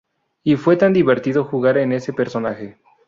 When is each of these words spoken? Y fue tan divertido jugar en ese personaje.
Y 0.43 0.55
fue 0.55 0.77
tan 0.77 0.93
divertido 0.93 1.43
jugar 1.45 1.77
en 1.77 1.91
ese 1.91 2.11
personaje. 2.11 2.79